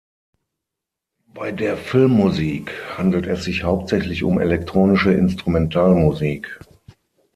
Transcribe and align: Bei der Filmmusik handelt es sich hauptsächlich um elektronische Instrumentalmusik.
Bei 1.31 1.51
der 1.51 1.77
Filmmusik 1.77 2.71
handelt 2.97 3.27
es 3.27 3.43
sich 3.43 3.61
hauptsächlich 3.63 4.23
um 4.23 4.39
elektronische 4.39 5.11
Instrumentalmusik. 5.13 6.59